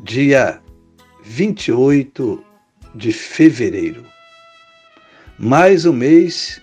dia 0.00 0.62
28 1.24 2.44
de 2.94 3.12
fevereiro. 3.12 4.06
Mais 5.38 5.84
um 5.84 5.92
mês 5.92 6.62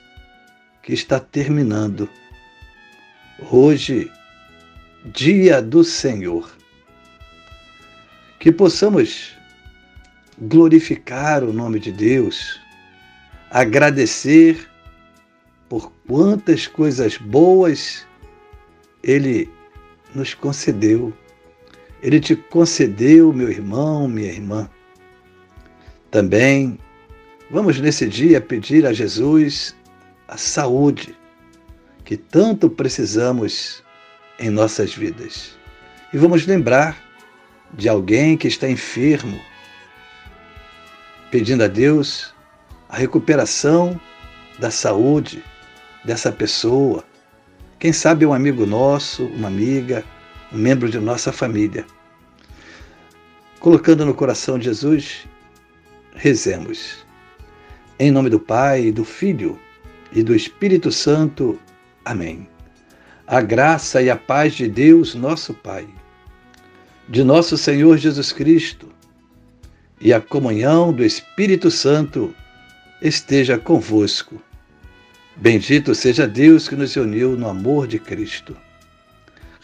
que 0.82 0.94
está 0.94 1.20
terminando. 1.20 2.10
Hoje, 3.52 4.10
dia 5.06 5.62
do 5.62 5.84
Senhor. 5.84 6.50
Que 8.40 8.52
possamos 8.52 9.36
glorificar 10.40 11.44
o 11.44 11.52
nome 11.52 11.80
de 11.80 11.92
Deus, 11.92 12.60
agradecer 13.50 14.70
por 15.68 15.92
quantas 16.08 16.68
coisas 16.68 17.18
boas 17.18 18.06
Ele 19.04 19.50
nos 20.14 20.34
concedeu 20.34 21.14
ele 22.06 22.20
te 22.20 22.36
concedeu, 22.36 23.34
meu 23.34 23.50
irmão, 23.50 24.08
minha 24.08 24.32
irmã. 24.32 24.70
Também 26.12 26.78
vamos 27.50 27.80
nesse 27.80 28.08
dia 28.08 28.40
pedir 28.40 28.86
a 28.86 28.94
Jesus 28.94 29.76
a 30.28 30.38
saúde 30.38 31.18
que 32.04 32.16
tanto 32.16 32.70
precisamos 32.70 33.84
em 34.38 34.52
nossas 34.52 34.94
vidas. 34.94 35.58
E 36.14 36.18
vamos 36.20 36.46
lembrar 36.46 36.96
de 37.74 37.90
alguém 37.90 38.38
que 38.38 38.48
está 38.48 38.70
enfermo, 38.70 39.42
pedindo 41.32 41.64
a 41.64 41.68
Deus 41.68 42.36
a 42.88 42.98
recuperação 42.98 44.00
da 44.60 44.70
saúde 44.70 45.44
dessa 46.04 46.32
pessoa. 46.32 47.04
Quem 47.80 47.92
sabe 47.92 48.28
um 48.28 48.34
amigo 48.34 48.64
nosso, 48.64 49.26
uma 49.26 49.48
amiga, 49.48 50.06
membro 50.56 50.90
de 50.90 51.00
nossa 51.00 51.32
família 51.32 51.86
colocando 53.66 54.06
no 54.06 54.14
coração 54.14 54.60
de 54.60 54.66
Jesus, 54.66 55.28
rezemos. 56.14 57.04
Em 57.98 58.12
nome 58.12 58.30
do 58.30 58.40
Pai, 58.40 58.92
do 58.92 59.04
Filho 59.04 59.60
e 60.12 60.22
do 60.22 60.36
Espírito 60.36 60.92
Santo. 60.92 61.60
Amém. 62.06 62.48
A 63.26 63.42
graça 63.42 64.04
e 64.04 64.10
a 64.12 64.16
paz 64.16 64.54
de 64.54 64.68
Deus, 64.68 65.16
nosso 65.16 65.52
Pai, 65.52 65.88
de 67.10 67.24
nosso 67.24 67.58
Senhor 67.58 67.98
Jesus 67.98 68.32
Cristo 68.32 68.88
e 70.00 70.14
a 70.14 70.22
comunhão 70.22 70.94
do 70.94 71.04
Espírito 71.04 71.72
Santo 71.72 72.36
esteja 73.02 73.58
convosco. 73.58 74.40
Bendito 75.38 75.96
seja 75.96 76.28
Deus 76.28 76.70
que 76.70 76.76
nos 76.76 76.96
uniu 76.96 77.36
no 77.36 77.50
amor 77.50 77.88
de 77.88 77.98
Cristo. 77.98 78.56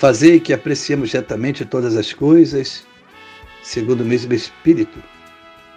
fazei 0.00 0.40
que 0.40 0.54
apreciemos 0.54 1.12
retamente 1.12 1.62
todas 1.62 1.94
as 1.94 2.10
coisas 2.10 2.86
segundo 3.62 4.00
o 4.00 4.04
mesmo 4.06 4.32
Espírito, 4.32 4.98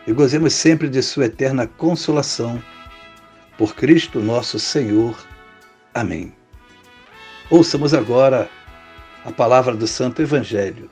e 0.07 0.13
gozemos 0.13 0.53
sempre 0.53 0.88
de 0.88 1.03
Sua 1.03 1.25
eterna 1.25 1.67
consolação. 1.67 2.63
Por 3.57 3.75
Cristo 3.75 4.22
nosso 4.22 4.57
Senhor. 4.57 5.28
Amém. 5.94 6.34
Ouçamos 7.50 7.94
agora 7.94 8.50
a 9.25 9.31
palavra 9.34 9.75
do 9.75 9.85
Santo 9.85 10.22
Evangelho. 10.22 10.90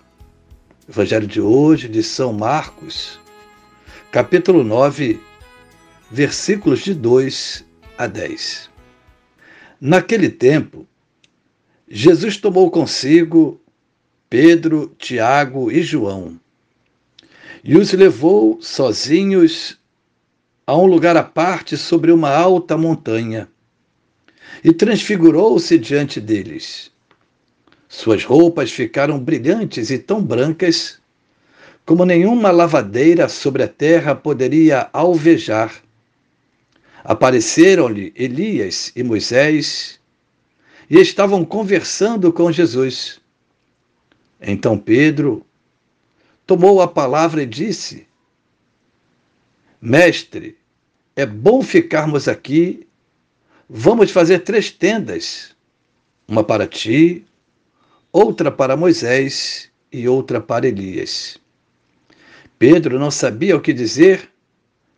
Evangelho 0.89 1.25
de 1.25 1.39
hoje, 1.39 1.87
de 1.87 2.03
São 2.03 2.33
Marcos, 2.33 3.17
capítulo 4.11 4.61
9, 4.61 5.21
versículos 6.11 6.81
de 6.81 6.93
2 6.93 7.65
a 7.97 8.07
10. 8.07 8.69
Naquele 9.79 10.29
tempo, 10.29 10.85
Jesus 11.93 12.37
tomou 12.37 12.71
consigo 12.71 13.59
Pedro, 14.29 14.95
Tiago 14.97 15.69
e 15.69 15.83
João 15.83 16.39
e 17.61 17.77
os 17.77 17.91
levou 17.91 18.61
sozinhos 18.61 19.77
a 20.65 20.77
um 20.77 20.85
lugar 20.85 21.17
à 21.17 21.23
parte 21.23 21.75
sobre 21.75 22.09
uma 22.13 22.29
alta 22.29 22.77
montanha 22.77 23.49
e 24.63 24.71
transfigurou-se 24.71 25.77
diante 25.77 26.21
deles. 26.21 26.89
Suas 27.89 28.23
roupas 28.23 28.71
ficaram 28.71 29.19
brilhantes 29.19 29.91
e 29.91 29.97
tão 29.99 30.23
brancas 30.23 30.97
como 31.85 32.05
nenhuma 32.05 32.51
lavadeira 32.51 33.27
sobre 33.27 33.63
a 33.63 33.67
terra 33.67 34.15
poderia 34.15 34.89
alvejar. 34.93 35.73
Apareceram-lhe 37.03 38.13
Elias 38.15 38.93
e 38.95 39.03
Moisés 39.03 39.99
e 40.91 40.99
estavam 40.99 41.45
conversando 41.45 42.33
com 42.33 42.51
Jesus. 42.51 43.21
Então 44.41 44.77
Pedro 44.77 45.45
tomou 46.45 46.81
a 46.81 46.87
palavra 46.87 47.43
e 47.43 47.45
disse: 47.45 48.05
Mestre, 49.81 50.57
é 51.15 51.25
bom 51.25 51.61
ficarmos 51.61 52.27
aqui. 52.27 52.85
Vamos 53.69 54.11
fazer 54.11 54.39
três 54.39 54.69
tendas: 54.69 55.55
uma 56.27 56.43
para 56.43 56.67
ti, 56.67 57.25
outra 58.11 58.51
para 58.51 58.75
Moisés 58.75 59.71
e 59.93 60.09
outra 60.09 60.41
para 60.41 60.67
Elias. 60.67 61.37
Pedro 62.59 62.99
não 62.99 63.09
sabia 63.09 63.55
o 63.55 63.61
que 63.61 63.71
dizer, 63.71 64.29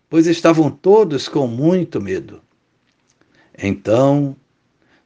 pois 0.10 0.26
estavam 0.26 0.72
todos 0.72 1.30
com 1.30 1.46
muito 1.46 2.02
medo. 2.02 2.42
Então 3.56 4.36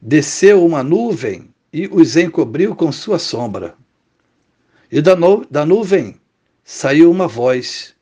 desceu 0.00 0.64
uma 0.64 0.82
nuvem 0.82 1.52
e 1.72 1.86
os 1.88 2.16
encobriu 2.16 2.74
com 2.74 2.90
sua 2.92 3.18
sombra. 3.18 3.76
E 4.90 5.02
da, 5.02 5.14
nu 5.14 5.44
da 5.50 5.66
nuvem 5.66 6.16
saiu 6.64 7.10
uma 7.10 7.28
voz: 7.28 7.94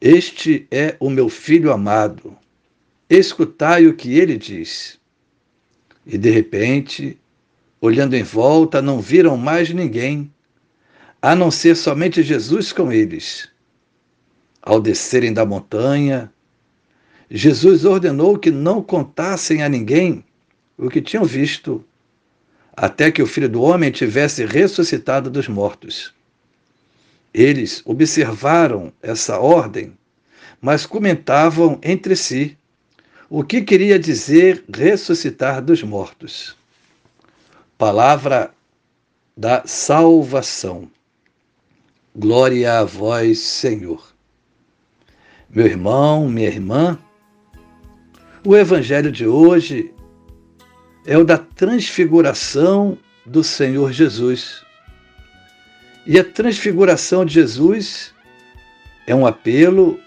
Este 0.00 0.66
é 0.70 0.96
o 1.00 1.10
meu 1.10 1.28
filho 1.28 1.72
amado, 1.72 2.36
escutai 3.08 3.86
o 3.86 3.94
que 3.94 4.18
ele 4.18 4.36
diz. 4.36 4.98
E 6.06 6.16
de 6.16 6.30
repente, 6.30 7.18
olhando 7.80 8.14
em 8.14 8.22
volta, 8.22 8.80
não 8.80 9.00
viram 9.00 9.36
mais 9.36 9.70
ninguém, 9.70 10.32
a 11.20 11.34
não 11.34 11.50
ser 11.50 11.74
somente 11.76 12.22
Jesus 12.22 12.72
com 12.72 12.92
eles. 12.92 13.48
Ao 14.62 14.80
descerem 14.80 15.32
da 15.32 15.44
montanha, 15.44 16.32
Jesus 17.30 17.84
ordenou 17.84 18.38
que 18.38 18.50
não 18.50 18.82
contassem 18.82 19.62
a 19.62 19.68
ninguém 19.68 20.24
o 20.80 20.88
que 20.88 21.02
tinham 21.02 21.24
visto, 21.24 21.84
até 22.72 23.10
que 23.10 23.22
o 23.22 23.26
filho 23.26 23.48
do 23.48 23.60
homem 23.60 23.90
tivesse 23.90 24.46
ressuscitado 24.46 25.28
dos 25.30 25.46
mortos. 25.46 26.14
Eles 27.34 27.82
observaram 27.84 28.92
essa 29.02 29.38
ordem, 29.38 29.92
mas 30.60 30.86
comentavam 30.86 31.78
entre 31.82 32.16
si 32.16 32.56
o 33.28 33.44
que 33.44 33.60
queria 33.60 33.98
dizer 33.98 34.64
ressuscitar 34.74 35.62
dos 35.62 35.82
mortos. 35.82 36.56
Palavra 37.76 38.52
da 39.36 39.62
salvação. 39.66 40.90
Glória 42.16 42.78
a 42.78 42.84
vós, 42.84 43.38
Senhor. 43.38 44.12
Meu 45.48 45.66
irmão, 45.66 46.28
minha 46.28 46.48
irmã, 46.48 46.98
o 48.44 48.56
evangelho 48.56 49.12
de 49.12 49.26
hoje 49.26 49.94
é 51.06 51.16
o 51.16 51.24
da 51.24 51.38
transfiguração 51.38 52.98
do 53.24 53.42
Senhor 53.42 53.92
Jesus. 53.92 54.64
E 56.06 56.18
a 56.18 56.24
transfiguração 56.24 57.24
de 57.24 57.34
Jesus 57.34 58.14
É 59.06 59.14
um 59.14 59.26
apelo 59.26 59.98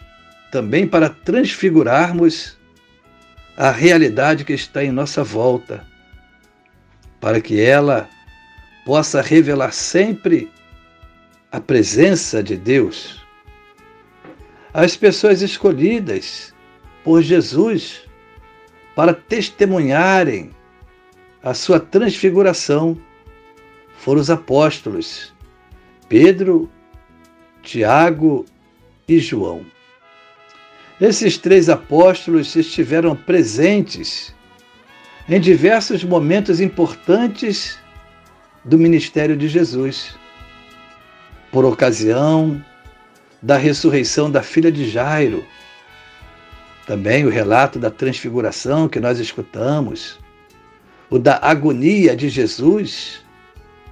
também 0.52 0.88
para 0.88 1.10
transfigurarmos 1.10 2.58
a 3.58 3.70
realidade 3.70 4.46
que 4.46 4.54
está 4.54 4.84
em 4.84 4.92
nossa 4.92 5.24
volta, 5.24 5.86
para 7.20 7.42
que 7.42 7.60
ela 7.60 8.10
possa 8.86 9.22
revelar 9.22 9.74
sempre 9.74 10.50
a 11.52 11.60
presença 11.60 12.42
de 12.42 12.56
Deus. 12.56 13.22
As 14.74 14.96
pessoas 14.96 15.42
escolhidas 15.42 16.54
por 17.04 17.22
Jesus 17.22 18.04
para 18.96 19.14
testemunharem 19.14 20.52
a 21.44 21.54
sua 21.54 21.80
transfiguração 21.80 22.98
foram 23.98 24.22
os 24.22 24.30
apóstolos 24.30 25.34
Pedro, 26.08 26.70
Tiago 27.62 28.46
e 29.08 29.20
João. 29.20 29.66
Esses 31.02 31.38
três 31.38 31.70
apóstolos 31.70 32.56
estiveram 32.56 33.16
presentes 33.16 34.34
em 35.28 35.40
diversos 35.40 36.04
momentos 36.04 36.62
importantes 36.62 37.78
do 38.64 38.78
ministério 38.78 39.36
de 39.36 39.48
Jesus. 39.50 40.16
Por 41.52 41.66
ocasião 41.66 42.64
da 43.42 43.58
ressurreição 43.58 44.32
da 44.32 44.42
filha 44.42 44.72
de 44.72 44.90
Jairo, 44.90 45.44
também 46.86 47.26
o 47.26 47.30
relato 47.30 47.80
da 47.80 47.92
transfiguração 47.92 48.88
que 48.88 49.00
nós 49.00 49.20
escutamos, 49.20 50.20
o 51.14 51.20
da 51.20 51.38
agonia 51.44 52.16
de 52.16 52.28
Jesus 52.28 53.24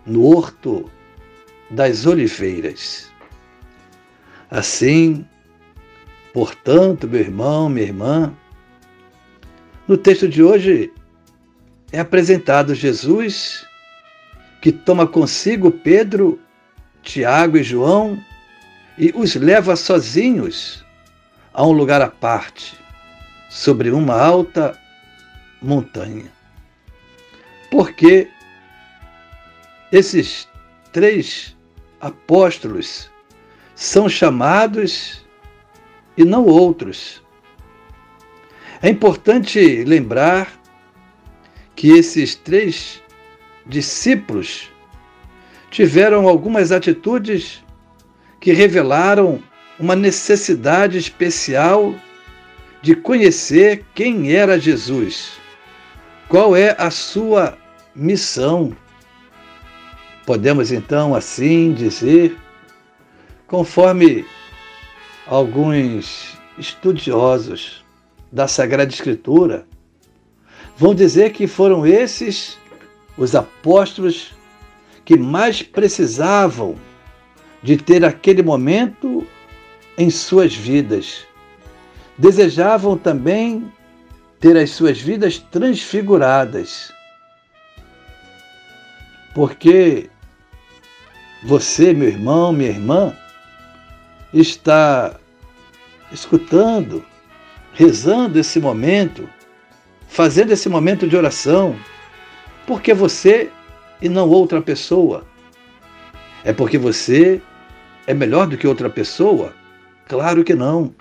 no 0.08 0.24
horto 0.24 0.90
das 1.70 2.08
oliveiras. 2.08 3.12
Assim, 4.50 5.24
portanto, 6.34 7.08
meu 7.08 7.20
irmão, 7.20 7.70
minha 7.70 7.86
irmã, 7.86 8.34
no 9.88 9.96
texto 9.98 10.28
de 10.28 10.42
hoje 10.42 10.92
é 11.92 12.00
apresentado 12.00 12.74
Jesus 12.74 13.68
que 14.60 14.72
toma 14.72 15.06
consigo 15.06 15.70
Pedro, 15.70 16.40
Tiago 17.04 17.56
e 17.56 17.62
João 17.62 18.18
e 18.98 19.14
os 19.16 19.36
leva 19.36 19.76
sozinhos 19.76 20.84
a 21.54 21.64
um 21.64 21.72
lugar 21.72 22.02
à 22.02 22.10
parte, 22.10 22.74
sobre 23.48 23.92
uma 23.92 24.20
alta 24.20 24.76
montanha. 25.62 26.41
Porque 27.72 28.28
esses 29.92 30.48
três 30.92 31.58
apóstolos 32.00 33.10
são 33.74 34.08
chamados 34.08 35.26
e 36.18 36.24
não 36.26 36.46
outros. 36.46 37.24
É 38.82 38.90
importante 38.90 39.84
lembrar 39.86 40.52
que 41.76 41.92
esses 41.92 42.36
três 42.36 43.02
discípulos 43.66 44.70
tiveram 45.70 46.28
algumas 46.28 46.74
atitudes 46.74 47.64
que 48.42 48.52
revelaram 48.52 49.42
uma 49.80 49.96
necessidade 49.96 50.98
especial 50.98 51.96
de 52.82 52.96
conhecer 52.96 53.86
quem 53.96 54.34
era 54.34 54.60
Jesus, 54.60 55.34
qual 56.28 56.56
é 56.56 56.76
a 56.78 56.92
sua 56.92 57.58
missão. 57.96 58.76
Podemos 60.26 60.72
então 60.72 61.16
assim 61.16 61.74
dizer, 61.74 62.38
conforme 63.48 64.26
alguns 65.28 66.38
estudiosos 66.58 67.84
da 68.32 68.48
Sagrada 68.48 68.92
Escritura 68.92 69.66
vão 70.78 70.96
dizer 70.96 71.32
que 71.32 71.48
foram 71.48 71.86
esses 71.86 72.58
os 73.18 73.36
apóstolos 73.36 74.34
que 75.04 75.18
mais 75.18 75.62
precisavam 75.62 76.76
de 77.62 77.78
ter 77.78 78.04
aquele 78.06 78.42
momento 78.42 79.26
em 79.98 80.10
suas 80.10 80.56
vidas. 80.56 81.26
Desejavam 82.18 82.98
também 82.98 83.72
ter 84.40 84.58
as 84.58 84.72
suas 84.72 85.00
vidas 85.00 85.38
transfiguradas. 85.38 86.92
Porque 89.34 90.10
você, 91.44 91.94
meu 91.94 92.08
irmão, 92.08 92.52
minha 92.52 92.70
irmã, 92.70 93.16
está 94.34 95.16
escutando, 96.12 97.04
rezando 97.74 98.40
esse 98.40 98.60
momento, 98.60 99.28
fazendo 100.08 100.52
esse 100.52 100.68
momento 100.68 101.08
de 101.08 101.16
oração, 101.16 101.76
porque 102.68 102.94
você 102.94 103.50
e 104.02 104.10
não 104.10 104.30
outra 104.30 104.62
pessoa. 104.62 105.26
É 106.44 106.52
porque 106.52 106.78
você 106.78 107.42
é 108.08 108.14
melhor 108.14 108.48
do 108.48 108.58
que 108.58 108.68
outra 108.68 108.90
pessoa? 108.90 109.54
Claro 110.08 110.44
que 110.44 110.56
não. 110.56 110.94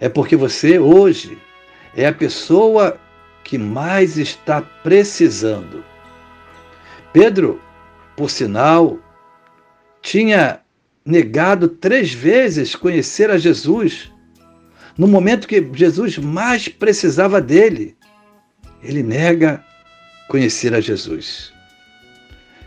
É 0.00 0.08
porque 0.08 0.36
você 0.36 0.78
hoje 0.78 1.38
é 1.96 2.06
a 2.06 2.12
pessoa 2.12 2.98
que 3.44 3.58
mais 3.58 4.16
está 4.16 4.60
precisando. 4.60 5.84
Pedro, 7.14 7.62
por 8.16 8.28
sinal, 8.28 8.98
tinha 10.02 10.60
negado 11.06 11.68
três 11.68 12.12
vezes 12.12 12.74
conhecer 12.74 13.30
a 13.30 13.38
Jesus, 13.38 14.10
no 14.98 15.06
momento 15.06 15.46
que 15.46 15.64
Jesus 15.74 16.18
mais 16.18 16.66
precisava 16.66 17.40
dele. 17.40 17.96
Ele 18.82 19.00
nega 19.00 19.64
conhecer 20.26 20.74
a 20.74 20.80
Jesus. 20.80 21.52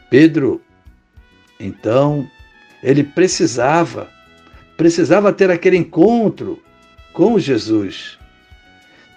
Pedro, 0.10 0.62
então, 1.60 2.26
ele 2.82 3.04
precisava, 3.04 4.10
precisava 4.78 5.34
ter 5.34 5.52
aquele 5.52 5.76
encontro 5.76 6.64
com 7.12 7.38
Jesus. 7.38 8.18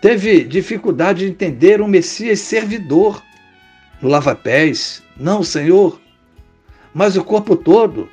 Teve 0.01 0.43
dificuldade 0.43 1.21
de 1.21 1.31
entender 1.31 1.81
um 1.81 1.87
Messias 1.87 2.41
servidor 2.41 3.23
no 4.01 4.09
lava-pés. 4.09 5.03
Não, 5.17 5.43
Senhor, 5.43 6.01
mas 6.95 7.17
o 7.17 7.25
corpo 7.25 7.57
todo. 7.57 8.09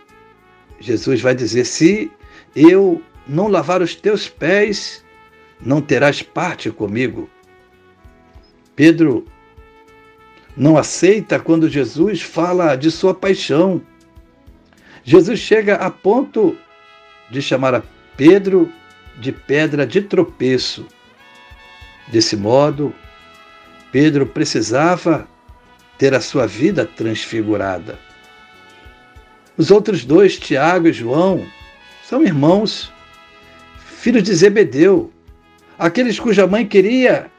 Jesus 0.80 1.22
vai 1.22 1.34
dizer: 1.34 1.66
se 1.66 2.12
eu 2.56 3.02
não 3.28 3.48
lavar 3.48 3.82
os 3.82 3.96
teus 3.96 4.30
pés, 4.30 5.04
não 5.60 5.82
terás 5.82 6.22
parte 6.22 6.70
comigo. 6.72 7.30
Pedro 8.76 9.26
não 10.56 10.78
aceita 10.78 11.40
quando 11.40 11.70
Jesus 11.70 12.22
fala 12.22 12.76
de 12.76 12.92
sua 12.92 13.14
paixão. 13.14 13.82
Jesus 15.04 15.40
chega 15.40 15.76
a 15.76 15.90
ponto 15.90 16.58
de 17.30 17.42
chamar 17.42 17.74
a 17.74 17.84
Pedro 18.16 18.72
de 19.20 19.32
pedra 19.32 19.86
de 19.86 20.02
tropeço. 20.02 20.86
Desse 22.08 22.36
modo, 22.36 22.94
Pedro 23.92 24.26
precisava 24.26 25.28
ter 25.98 26.14
a 26.14 26.22
sua 26.22 26.46
vida 26.46 26.86
transfigurada. 26.86 27.98
Os 29.58 29.72
outros 29.72 30.06
dois, 30.06 30.38
Tiago 30.38 30.88
e 30.88 30.94
João, 30.94 31.46
são 32.04 32.24
irmãos, 32.24 32.92
filhos 33.78 34.24
de 34.24 34.34
Zebedeu, 34.34 35.12
aqueles 35.78 36.20
cuja 36.20 36.46
mãe 36.46 36.66
queria 36.66 37.32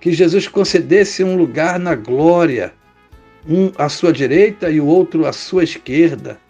que 0.00 0.12
Jesus 0.12 0.48
concedesse 0.48 1.22
um 1.22 1.36
lugar 1.36 1.78
na 1.78 1.94
glória, 1.94 2.72
um 3.46 3.70
à 3.76 3.88
sua 3.88 4.12
direita 4.12 4.70
e 4.70 4.80
o 4.80 4.86
outro 4.86 5.26
à 5.26 5.32
sua 5.32 5.62
esquerda. 5.62 6.40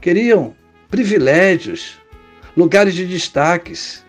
Queriam 0.00 0.56
privilégios, 0.88 1.98
lugares 2.56 2.94
de 2.94 3.04
destaques. 3.04 4.04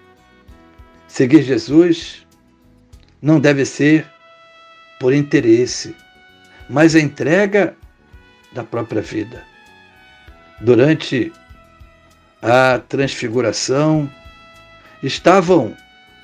Seguir 1.08 1.44
Jesus 1.44 2.26
não 3.22 3.40
deve 3.40 3.66
ser 3.66 4.08
por 5.00 5.14
interesse, 5.14 5.96
mas 6.70 6.96
a 6.96 7.00
entrega 7.00 7.76
da 8.52 8.64
própria 8.64 9.02
vida. 9.02 9.44
Durante 10.62 11.32
a 12.42 12.80
transfiguração, 12.88 14.10
estavam 15.02 15.76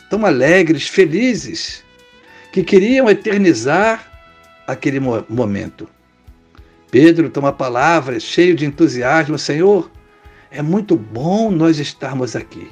tão 0.09 0.25
alegres, 0.25 0.87
felizes, 0.87 1.83
que 2.51 2.63
queriam 2.63 3.09
eternizar 3.09 4.09
aquele 4.67 4.99
momento. 4.99 5.89
Pedro 6.91 7.29
toma 7.29 7.49
a 7.49 7.53
palavra, 7.53 8.19
cheio 8.19 8.55
de 8.55 8.65
entusiasmo: 8.65 9.37
Senhor, 9.37 9.91
é 10.51 10.61
muito 10.61 10.95
bom 10.95 11.51
nós 11.51 11.79
estarmos 11.79 12.35
aqui. 12.35 12.71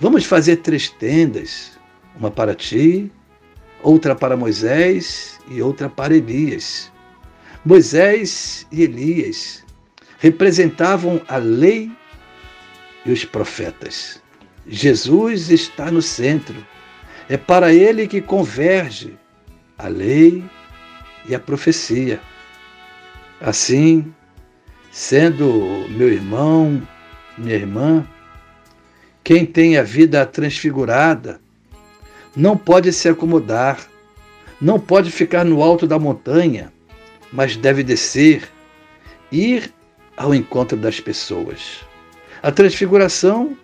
Vamos 0.00 0.24
fazer 0.24 0.56
três 0.56 0.88
tendas: 0.88 1.78
uma 2.16 2.30
para 2.30 2.54
ti, 2.54 3.10
outra 3.82 4.14
para 4.14 4.36
Moisés 4.36 5.38
e 5.48 5.60
outra 5.60 5.88
para 5.88 6.14
Elias. 6.14 6.90
Moisés 7.64 8.66
e 8.70 8.82
Elias 8.82 9.64
representavam 10.18 11.20
a 11.28 11.36
lei 11.36 11.90
e 13.04 13.10
os 13.10 13.24
profetas. 13.24 14.22
Jesus 14.66 15.50
está 15.50 15.90
no 15.90 16.00
centro. 16.00 16.64
É 17.28 17.36
para 17.36 17.72
ele 17.72 18.06
que 18.06 18.20
converge 18.20 19.18
a 19.76 19.88
lei 19.88 20.44
e 21.28 21.34
a 21.34 21.40
profecia. 21.40 22.20
Assim, 23.40 24.14
sendo 24.92 25.86
meu 25.90 26.08
irmão, 26.08 26.80
minha 27.36 27.56
irmã, 27.56 28.06
quem 29.24 29.44
tem 29.44 29.76
a 29.76 29.82
vida 29.82 30.24
transfigurada 30.24 31.41
não 32.36 32.56
pode 32.56 32.92
se 32.92 33.08
acomodar, 33.08 33.78
não 34.60 34.78
pode 34.78 35.10
ficar 35.10 35.44
no 35.44 35.62
alto 35.62 35.86
da 35.86 35.98
montanha, 35.98 36.72
mas 37.32 37.56
deve 37.56 37.82
descer, 37.82 38.48
ir 39.30 39.72
ao 40.16 40.34
encontro 40.34 40.76
das 40.76 41.00
pessoas. 41.00 41.80
A 42.42 42.50
transfiguração 42.50 43.56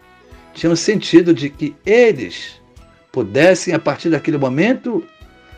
tinha 0.55 0.73
o 0.73 0.77
sentido 0.77 1.33
de 1.33 1.51
que 1.51 1.75
eles 1.85 2.61
pudessem, 3.13 3.75
a 3.75 3.79
partir 3.79 4.11
daquele 4.11 4.39
momento, 4.39 5.07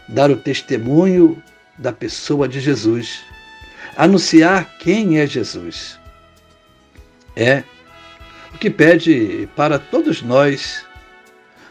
dar 0.09 0.31
o 0.31 0.37
testemunho 0.37 1.43
da 1.79 1.93
pessoa 1.93 2.49
de 2.49 2.61
Jesus, 2.61 3.23
anunciar 3.97 4.79
quem 4.79 5.19
é 5.19 5.27
Jesus. 5.27 5.99
É 7.37 7.63
o 8.55 8.59
que 8.59 8.69
pede 8.69 9.49
para 9.57 9.79
todos 9.79 10.23
nós, 10.23 10.85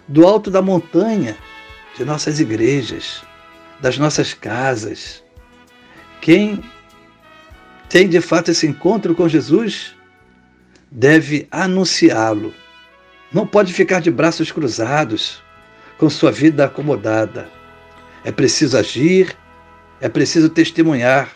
do 0.09 0.25
alto 0.25 0.49
da 0.49 0.61
montanha 0.61 1.37
de 1.95 2.03
nossas 2.03 2.39
igrejas, 2.39 3.21
das 3.79 3.97
nossas 3.97 4.33
casas, 4.33 5.23
quem 6.19 6.61
tem 7.87 8.09
de 8.09 8.19
fato 8.19 8.51
esse 8.51 8.67
encontro 8.67 9.15
com 9.15 9.29
Jesus 9.29 9.95
deve 10.91 11.47
anunciá-lo. 11.51 12.53
Não 13.31 13.45
pode 13.45 13.71
ficar 13.71 14.01
de 14.01 14.09
braços 14.09 14.51
cruzados, 14.51 15.41
com 15.99 16.09
sua 16.09 16.31
vida 16.31 16.65
acomodada. 16.65 17.47
É 18.23 18.31
preciso 18.31 18.77
agir, 18.77 19.37
é 20.01 20.09
preciso 20.09 20.49
testemunhar. 20.49 21.29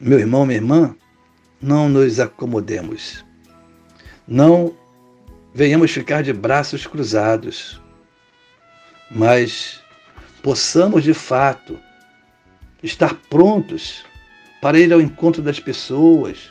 Meu 0.00 0.20
irmão, 0.20 0.46
minha 0.46 0.58
irmã, 0.58 0.94
não 1.60 1.88
nos 1.88 2.20
acomodemos. 2.20 3.24
Não 4.28 4.76
venhamos 5.56 5.90
ficar 5.90 6.22
de 6.22 6.34
braços 6.34 6.86
cruzados, 6.86 7.80
mas 9.10 9.80
possamos 10.42 11.02
de 11.02 11.14
fato 11.14 11.80
estar 12.82 13.14
prontos 13.30 14.04
para 14.60 14.78
ir 14.78 14.92
ao 14.92 15.00
encontro 15.00 15.40
das 15.40 15.58
pessoas, 15.58 16.50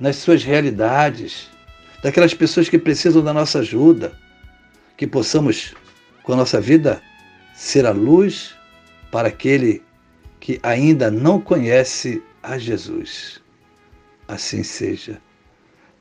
nas 0.00 0.16
suas 0.16 0.42
realidades, 0.42 1.48
daquelas 2.02 2.34
pessoas 2.34 2.68
que 2.68 2.76
precisam 2.76 3.22
da 3.22 3.32
nossa 3.32 3.60
ajuda, 3.60 4.18
que 4.96 5.06
possamos, 5.06 5.72
com 6.24 6.32
a 6.32 6.36
nossa 6.36 6.60
vida, 6.60 7.00
ser 7.54 7.86
a 7.86 7.92
luz 7.92 8.52
para 9.12 9.28
aquele 9.28 9.80
que 10.40 10.58
ainda 10.64 11.08
não 11.08 11.40
conhece 11.40 12.20
a 12.42 12.58
Jesus. 12.58 13.40
Assim 14.26 14.64
seja. 14.64 15.22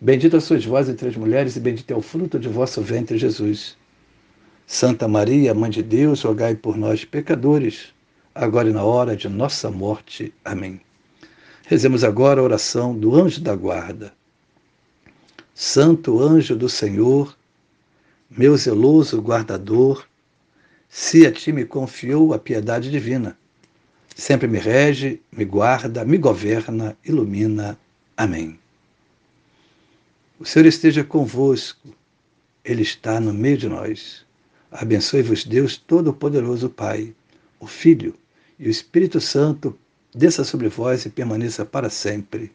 Bendita 0.00 0.40
sois 0.40 0.64
vós 0.64 0.88
entre 0.88 1.08
as 1.08 1.16
mulheres, 1.16 1.56
e 1.56 1.60
bendito 1.60 1.90
é 1.90 1.96
o 1.96 2.02
fruto 2.02 2.38
de 2.38 2.48
vosso 2.48 2.82
ventre, 2.82 3.16
Jesus. 3.16 3.76
Santa 4.66 5.08
Maria, 5.08 5.54
Mãe 5.54 5.70
de 5.70 5.82
Deus, 5.82 6.22
rogai 6.22 6.54
por 6.54 6.76
nós, 6.76 7.04
pecadores, 7.04 7.94
agora 8.34 8.68
e 8.68 8.72
na 8.72 8.84
hora 8.84 9.16
de 9.16 9.28
nossa 9.28 9.70
morte. 9.70 10.34
Amém. 10.44 10.80
Rezemos 11.66 12.04
agora 12.04 12.40
a 12.40 12.44
oração 12.44 12.96
do 12.96 13.14
anjo 13.14 13.40
da 13.40 13.56
guarda. 13.56 14.12
Santo 15.54 16.20
anjo 16.20 16.54
do 16.54 16.68
Senhor, 16.68 17.34
meu 18.28 18.54
zeloso 18.56 19.20
guardador, 19.22 20.06
se 20.88 21.26
a 21.26 21.32
ti 21.32 21.52
me 21.52 21.64
confiou 21.64 22.34
a 22.34 22.38
piedade 22.38 22.90
divina, 22.90 23.38
sempre 24.14 24.46
me 24.46 24.58
rege, 24.58 25.22
me 25.32 25.44
guarda, 25.44 26.04
me 26.04 26.18
governa, 26.18 26.96
ilumina. 27.04 27.78
Amém. 28.16 28.58
O 30.38 30.44
Senhor 30.44 30.66
esteja 30.66 31.02
convosco, 31.02 31.88
Ele 32.62 32.82
está 32.82 33.18
no 33.18 33.32
meio 33.32 33.56
de 33.56 33.68
nós. 33.68 34.26
Abençoe-vos, 34.70 35.44
Deus 35.44 35.78
Todo-Poderoso, 35.78 36.68
Pai, 36.68 37.14
o 37.58 37.66
Filho 37.66 38.14
e 38.58 38.68
o 38.68 38.70
Espírito 38.70 39.18
Santo, 39.18 39.78
desça 40.14 40.44
sobre 40.44 40.68
vós 40.68 41.06
e 41.06 41.10
permaneça 41.10 41.64
para 41.64 41.88
sempre. 41.88 42.52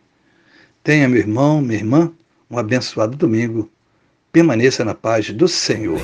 Tenha, 0.84 1.10
meu 1.10 1.20
irmão, 1.20 1.60
minha 1.60 1.80
irmã, 1.80 2.14
um 2.50 2.58
abençoado 2.58 3.18
domingo. 3.18 3.68
Permaneça 4.32 4.86
na 4.86 4.94
paz 4.94 5.32
do 5.32 5.48
Senhor. 5.48 6.00